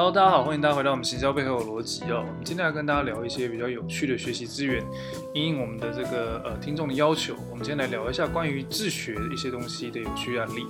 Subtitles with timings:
[0.00, 2.24] Hello，大家好，欢迎大家回到我们行销背后的逻辑哦。
[2.26, 4.82] 我们今天来跟大家聊一些比较有趣的学习资源，
[5.34, 10.66] 因应我们的这个呃听众的要求，我们今天来聊一下关于自学一些东西的有趣案例。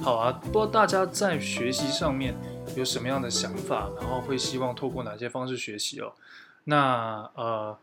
[0.00, 2.34] 好啊，不知道大家在学习上面
[2.74, 6.14] 有什么样的想法，然后会希望透过哪些方式学习哦？
[6.64, 7.78] 那呃，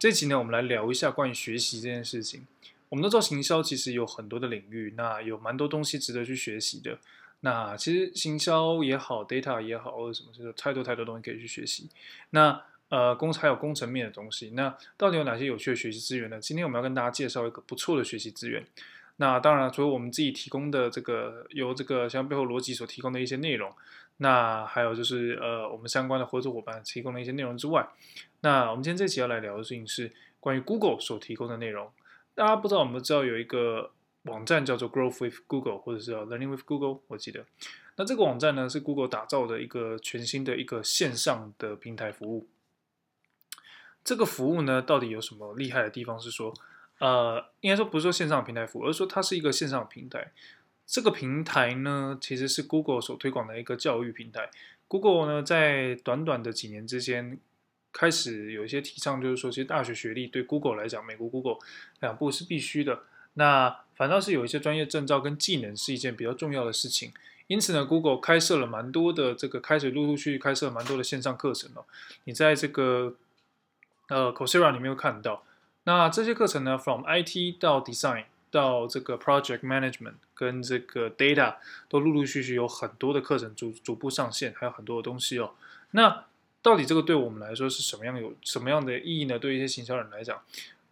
[0.00, 2.44] 这集呢，我们来聊一下关于学习这件事情。
[2.88, 6.98] 我们都知道行销其实有很多的领域，那有蛮多东西值得去学习的。
[7.44, 11.88] 那其实行销也好，data 也好，或者什么，就是太多太多东西可以去学习。
[12.30, 16.38] 那呃，工还有工程面的东西，那到底有哪些有趣的学习资源呢？
[16.38, 18.64] 今天我们要跟大家介绍一个不错的学习资源。
[19.16, 23.72] 那当然，除了我们自己提供的这个由这个像背后逻辑所提供的一些内容，
[24.18, 27.88] 那还有就是呃，我们相关的合作伙伴提供的一些内容之外，
[28.42, 31.90] 那我们今天这期要来聊的事情是关于 Google 所提供的内容。
[32.36, 33.90] 大家不知道，我们知道有一个。
[34.22, 37.44] 网站叫做 Growth with Google，或者是叫 Learning with Google，我记得。
[37.96, 42.48] 那这个网站呢，是 Google 打造的一个全新的一个线上的平台服务。
[44.04, 46.18] 这个服务呢，到底有什么厉害的地方？
[46.18, 46.54] 是说，
[46.98, 50.32] 呃，应该说不是说线上平台服务，而是说它是一个线上平台。
[50.86, 54.50] 这个平台呢，其实是 Google 所推广的一个教育平台。
[54.88, 57.38] Google 呢，在短短的几年之间，
[57.92, 61.58] 开始有一些提倡，就是说，其实大学学历对 Google 来讲，美国 Google
[62.00, 63.02] 两部是必须的。
[63.34, 67.12] 那反倒是有一些专业证照跟技能是一件比较重要的事情，
[67.46, 71.84] 因此呢，Google 开设了蛮多的这个开始陆陆续续开设蛮多的线上课程哦。
[72.24, 73.14] 你在这个
[74.08, 75.44] 呃 Coursera 里面有看到，
[75.84, 81.56] 那这些课程呢，from IT 到 Design 到这个 Project Management 跟这个 Data
[81.88, 85.52] 都陆陆续续有很多的课程逐逐步上线，还有很多的东西哦。
[85.92, 86.24] 那
[86.62, 89.38] 到底这个对我们来说是什么样有什么样的意义呢？
[89.38, 90.40] 对一些行销人来讲？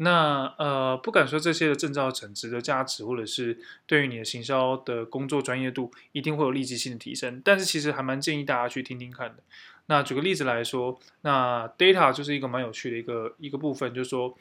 [0.02, 9.42] 那呃，不敢说这些的证照产值的价值，或者是对于你的行销的工作专业度一定会有立即性的提升，但是其实还蛮建议大家去听听看的。
[9.86, 14.34] 那举个例子来说，那 data 就是一个蛮有趣的一个一个部分，就是说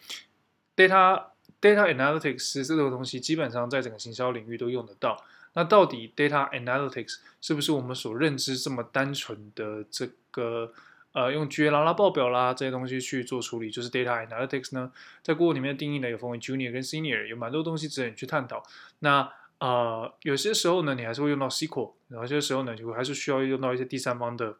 [0.77, 1.23] data
[1.59, 5.21] data analytics 这个东西基本上在整个行销领域都用得到。
[5.55, 10.71] 那到底 data analytics 是不是我们所认知这么单纯的这个？
[11.11, 14.91] 呃，用 GA 啦报表啦这些东西去做处理，就是 data analytics 呢，
[15.23, 18.61] 在 Google 里面的定义呢，有分为 junior 跟 senior，有蛮多东西值得你去探讨。
[18.99, 24.57] 那呃，有些时候呢，你还是会用到 SQL，然后有些时候呢，就还是需要用到一些第三方的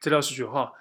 [0.00, 0.72] 资料视觉化。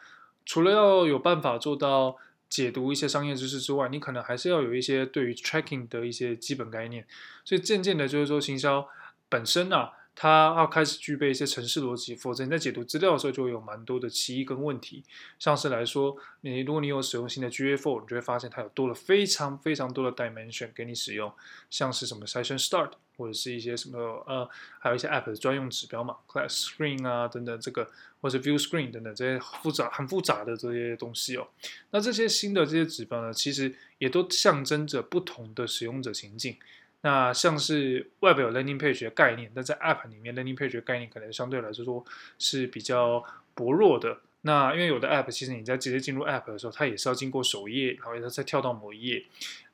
[0.46, 2.16] 除了要有办法做到
[2.48, 7.06] 解读一些商业知识之外，你可能还是要有一些对于 tracking 的一些基本概念。
[7.44, 8.88] 所以渐渐的，就是说行销
[9.28, 9.94] 本身啊。
[10.20, 15.04] 它要开始具备一些程式逻辑，否则你在解读资料的时候就会有蛮多的歧义跟问题。
[15.38, 21.32] 像是来说，你如果你有使用新的 GA4，你就会发现它有多了非常非常多的 dimension 给你使用，
[21.70, 27.88] 像是什么 session start 或者是一些什么呃，还有一些 app 的专用指标嘛，class screen 啊等等这个，
[28.20, 31.48] 或者 view screen 等等这些复杂很复杂的这些东西哦。
[31.92, 36.58] 那这些新的这些指标呢，其实也都象征着不同的使用者情境。
[37.02, 42.04] 那像是 Web 有 Landing Page 的概念，但在 App 里面 Landing Page 的概念可能相对来说
[42.40, 44.20] 是比较薄弱的。
[44.42, 49.26] 那因为有的 App 其实你在直接进入 App 的时候，它也是要经过首页，然后再跳到某一页。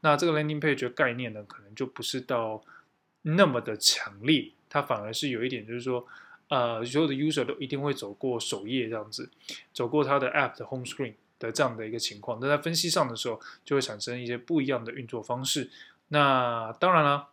[0.02, 2.64] 那这个 Landing Page 的概念呢，可能就不是到
[3.22, 6.06] 那么的强烈，它反而是有一点就是说，
[6.50, 9.30] 呃，所有的 User 都一定会走过首页这样子，
[9.74, 12.40] 走过它的 App 的 Home Screen 的这样的一个情况。
[12.42, 15.70] 那在分析上的时候，就会产生一些不一样的运作方式。
[16.14, 17.30] 那当然了，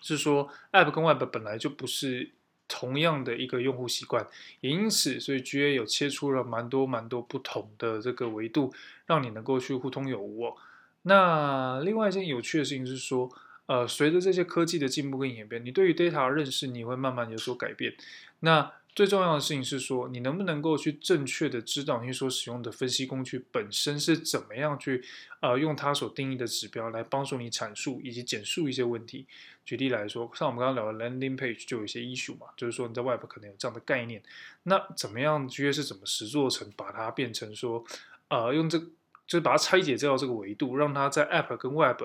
[0.00, 2.30] 是说 App 跟 Web 本来就不是
[2.66, 4.26] 同样的一个用户习惯，
[4.62, 8.72] 也因此，所以 GA 有切出了蛮多蛮多不同的这个维度，
[9.04, 10.56] 让你能够去互通有无。
[11.02, 13.30] 那另外一件有趣的事情是说，
[13.66, 17.94] 呃，随着这些科技的进步跟演变，你对于 data 的认识你会慢慢有所改变。
[18.40, 25.04] 那最重要的事情是说，你能不能够去正确的知道你所使用的分析工具本身是怎么样去，
[25.40, 29.26] 呃，用它所定义的指标来帮助你阐述以及简述一些问题。
[29.66, 34.22] 举例来说，像我们刚刚聊的 landing page 就有一些 issue 嘛，就是说你在 web 可能有这样的概念，
[34.62, 37.84] 那怎么样 GA 是怎么实做成把它变成说，
[38.28, 38.86] 呃，用这就
[39.28, 42.00] 是把它拆解掉这个维度，让它在 app 跟 web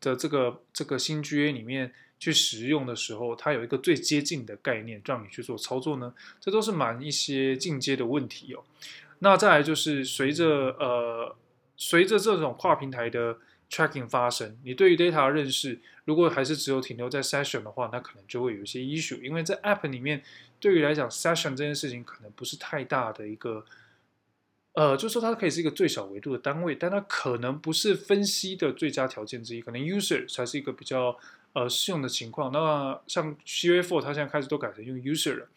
[0.00, 1.92] 的这个这个新 GA 里面。
[2.20, 6.12] 去使用的时候，它有一个最接近的概念，让你去做操作呢？
[6.38, 8.62] 这都是蛮一些进阶的问题哦。
[9.20, 11.34] 那再来就是随着呃，
[11.78, 13.38] 随着这种跨平台的
[13.70, 19.20] tracking 发生，你对于 data 的认识，如果还是只有停留在 session 的话，那可能就会有一些 issue。
[19.22, 20.22] 因为在 app 里面，
[20.60, 23.64] 对于来讲 session 这件事情可能不是太大的一个，
[24.74, 31.18] 呃，就是说它可以是一个最小维度的单位，但它可能不是分析的最佳条件之一，可能 user 才是一个比较。
[31.52, 35.48] 呃，适用的情况，那像 GA4 它现在开始都改成用 user 了。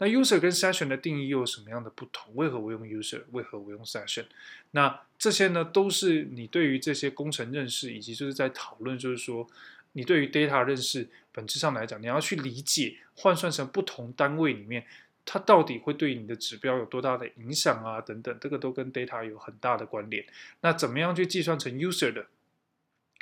[0.00, 2.32] 那 user 跟 session 的定义又有什么样的不同？
[2.36, 3.22] 为何我用 user？
[3.32, 4.26] 为何我用 session？
[4.72, 9.48] 那这些呢，都是你对于这些工程认识，以及就是在讨论，就是说
[9.92, 14.86] 你对于 data 认识，本质上来讲，你要去理解换算成不同单位里面，
[15.24, 18.00] 它到底会对你的指标有多大的影响啊？
[18.00, 20.24] 等等，这个都跟 data 有很大的关联。
[20.60, 22.26] 那怎么样去计算成 user 的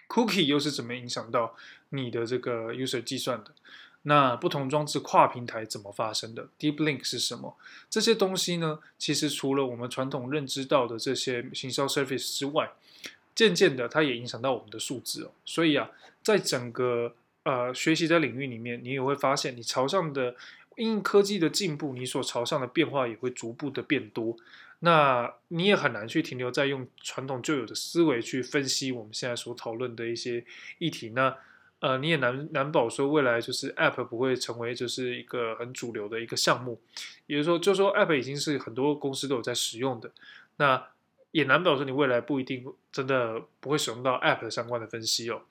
[0.08, 1.54] cookie 又是怎么影响到
[1.90, 3.52] 你的这个 user 计算的？
[4.02, 7.56] 那不同装置跨平台怎么发生的？Deep Link 是什么？
[7.90, 8.78] 这些东西呢？
[8.96, 12.70] 其实除了我们传统认知到的这些行销 service 之外，
[13.34, 15.32] 渐渐的它也影响到我们的数字哦。
[15.44, 15.90] 所以啊，
[16.22, 20.36] 在整个呃学习的领域里面，你也会发现，你朝向的
[20.76, 24.36] 因为科技的进步，你所朝向的变化也会逐步的变多。
[24.80, 30.44] 那你也很难去停留在用传统旧有的思维去分析我们现在所讨论的一些
[30.78, 31.10] 议题。
[31.10, 31.36] 那
[31.78, 36.80] 呃，你也难难保说未来就是 App 不会成为就是一个很主流的一个项目，
[37.26, 40.10] 也就是说，就说 App 已经是很多公司都有在使用的，
[40.56, 40.88] 那
[41.32, 45.42] 也难保说你未来不一定真的不会使用到 App 的相关的分析哦。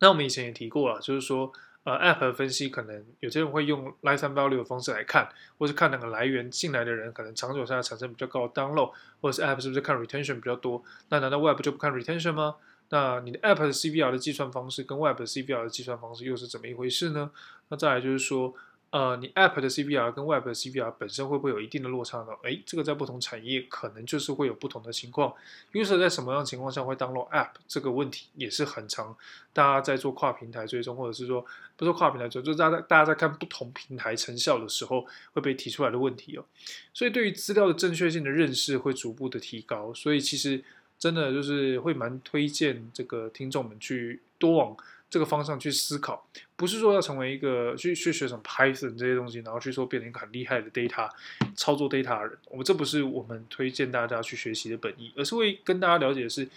[0.00, 1.52] 那我们以前也提过了，就是说
[1.84, 10.82] 呃 App 的分析可能有些人会用 lifetime value 的方式来看，或是看那个来源进来的人可能长久下来产生比较高的 download，或者是 App 是不是看 retention 比较多？
[11.08, 12.56] 那难道 Web 就不看 retention 吗？
[12.90, 17.30] 那你的 App 的 CVR 的计算方式跟 Web 的 CVR 的计算方式又是怎么一回事呢？
[17.68, 18.54] 那再来就是说，
[18.92, 22.26] 呃，你 App 的 CVR 跟 Web 的 CVR 本身会不会有一定的落差呢？
[22.42, 25.32] 诶，这个在不同产业可能就是会有不同的情况。
[25.72, 29.16] User 在什么样的情况下会 download App 这个问题也是很常，
[29.54, 31.42] 大家在做跨平台追踪，或者是说
[31.76, 36.44] 不是跨平台追踪，就是大家大家在看不同平台成效的时候会被提出来的问题哦。
[36.92, 39.92] 所以对于资料的正确性的认识会逐步的提高。
[39.94, 40.62] 所以其实。
[40.98, 44.76] 真的就是会蛮推荐这个听众们去多往
[45.12, 46.26] 这个方向去思考，
[46.56, 51.06] 不是说要成为一个去去学什么 Python 这些东西，然后去说变成一个很厉害的 data
[51.54, 52.38] 操作 data 人。
[52.46, 56.48] 我们这不是我们推荐大家去学习的本意，而是会跟大家了解的是，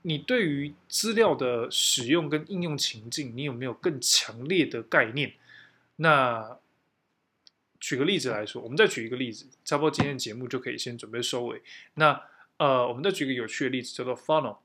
[0.00, 5.34] 你对于资料的使用跟应用情境，你有没有更强烈的概念？
[5.96, 6.56] 那
[7.78, 11.60] 举个例子来说，我们再举一个例子，差不多今天节目就可以先准备收尾。
[11.96, 12.18] 那
[12.56, 14.56] 呃，我们再举个有趣的例子，叫做 funnel。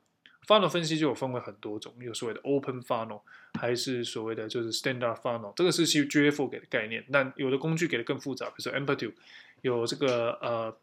[0.46, 3.20] Funnel 分析就有分为很多种，有所谓的 open funnel，
[3.54, 5.52] 还是所谓的就是 standard funnel。
[5.56, 9.14] 这个是其实 GA4 给的概念，但有的工具给的更复杂，比如说 Amplitude
[9.62, 10.76] 有这个呃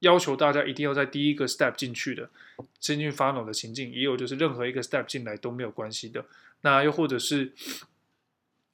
[0.00, 2.28] 要求大家一定要在第一个 step 进去的
[2.80, 6.24] 先进 funnel 的情境，也有就是任何一个 step 进来都没有关系的。
[6.60, 7.52] 那又或者是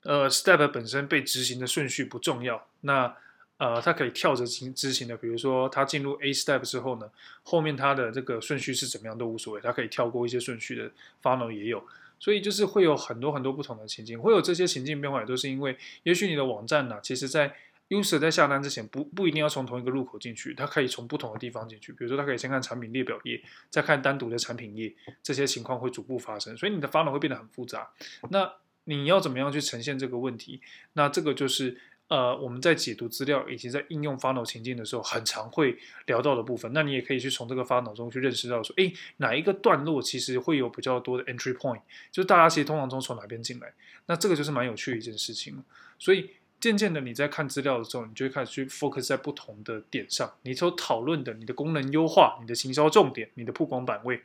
[0.03, 3.17] 呃 step 本身被执行的顺序不重要，那
[3.63, 7.09] 呃，它可以跳着进执行的，比如说它进入 A step 之后呢，
[7.45, 10.91] 后面它的这个顺序是怎么样都无所谓，它可以跳过一些顺序的
[11.23, 11.81] funnel 也有，
[12.19, 17.55] 所以就是会有很多很多不同的情境，会有这些情境变化，也都是因为，也许你的网站呢、其实在
[17.91, 24.93] user 在下单之前不不一定要从同一个入口进去，它可以从不同的地方进去，比如说它可以先看产品列表页，再看单独的产品页，
[25.23, 27.91] 这些情况会逐步发生，所以你的 funnel 会变得很复杂。
[28.31, 28.55] 那
[28.87, 30.61] 你要怎么样去呈现这个问题？
[30.95, 31.79] 那这个就是。
[32.13, 36.71] 呃，我们在解读资料以及在应用 funnel 情境的时候，很常会聊到的部分。
[36.75, 43.73] 那你也可以去从这个 funnel 中去认识到说，诶，哪一个段落其实会有比较多的 entry point，就是大家其实通常都从哪边进来。
[44.05, 45.65] 那这个就是蛮有趣的一件事情。
[45.99, 46.29] 所以
[46.61, 50.31] 渐渐的你在看资料的时候，你就会开始去 focus 在不同的点上。
[50.43, 54.21] 你所讨论的，你的功能优化、你的行销重点、你的曝光版位，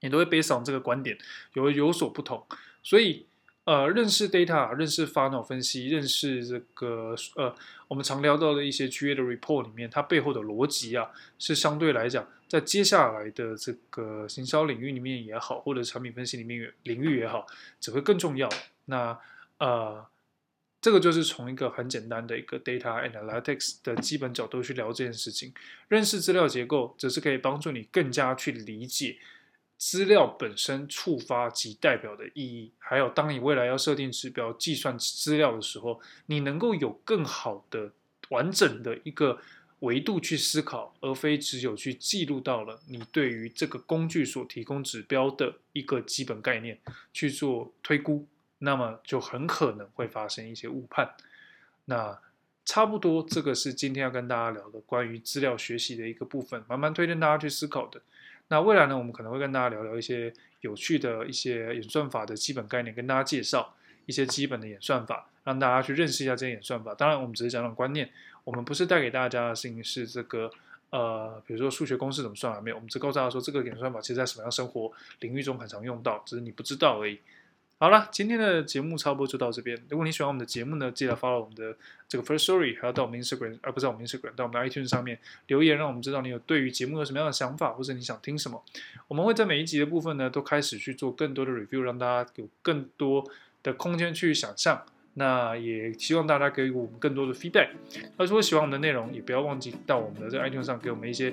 [0.00, 1.16] 你都会 based on 这个观点
[1.54, 2.46] 有有所不同。
[2.82, 3.24] 所以。
[3.64, 7.54] 呃，认识 data，认识 funnel 分析，认识这个呃，
[7.86, 17.46] 我们常聊到的一些 GA 的 report 里面，它背后的逻辑啊，是相对来讲，在接下来的这个行销领域里面也好，或者产品分析里面领域也好，
[17.80, 18.48] 只会更重要。
[18.86, 19.16] 那
[19.58, 20.04] 呃，
[20.80, 25.54] 这个就是从一个很简单的一个 data analytics 的基本角度去聊这件事情。
[25.86, 29.18] 认识资料结构，则是可以帮助你更加去理解。
[29.82, 37.90] 资料本身触发及代表的意义，还有当你未来要设定指标、计算资料的时候，你能够有更好的、
[38.28, 39.40] 完整的一个
[39.80, 46.78] 维度去思考，而非只有去记录到了你对于这个工具所提供指标的一个基本概念
[47.12, 48.24] 去做推估，
[48.58, 51.12] 那么就很可能会发生一些误判。
[51.86, 52.20] 那
[52.64, 58.00] 差不多，这个是今天要跟大家聊的关于资料学习的一个部分，慢慢推荐大家去思考的。
[58.52, 60.30] 那未来呢，我们可能会跟大家聊聊一些
[60.60, 66.94] 有趣的一些演算法的基本概念，跟大家介绍一些基本的演算法，让大家去认识一下这些演算法。
[66.94, 68.10] 当然，我们只是讲讲观念，
[68.44, 70.50] 我们不是带给大家的事情是这个
[70.90, 72.60] 呃，比如说数学公式怎么算啊？
[72.60, 77.18] 没有，我们只告诉大家说这个演算法其实在什么样生活领域中很常用到，只是你不知道而已。
[77.82, 79.76] 好了，今天的节目差不多就到这边。
[79.88, 81.76] 如果你喜欢我们的节目呢，记得 follow 我们的
[82.08, 88.62] 这个 First Story，还要到我们 Instagram，而、啊、不是我们 Instagram，到我们的 iTunes 上面留言，让我们知道你有对于节目有什么样的想法，或者你想听什么。
[89.08, 93.28] 我们会在每一集的部分呢，都开始去做更多的 review，让大家有更多
[93.64, 94.84] 的空间去想象。
[95.14, 97.68] 那也希望大家给予我们更多的 feedback。
[98.16, 101.32] 那如果喜欢我们的内容，也不要忘记到我们的这个 iTunes 上给我们一些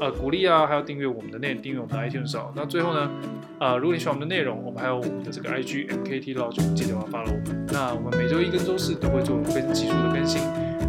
[0.00, 2.52] 呃鼓励啊，还有订阅我们的内容，订阅我们的 iTunes 上。
[2.56, 3.10] 那最后呢，
[3.58, 7.40] 啊、呃，如果你喜欢我们的内容，我们还有我们的这个 IG MKT Lounge，记得要 follow。
[7.72, 10.42] 那我们每周一跟周四都会做非常急速的更新。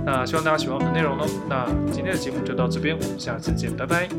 [0.04, 1.26] 那希望大家喜欢我们的内容喽。
[1.48, 4.10] 那今天的节目就到这边，我们下次见，拜拜。